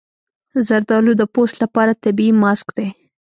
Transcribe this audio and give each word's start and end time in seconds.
زردالو 0.67 1.11
د 1.17 1.23
پوست 1.33 1.55
لپاره 1.63 1.99
طبیعي 2.03 2.33
ماسک 2.43 2.67
دی. 2.77 2.87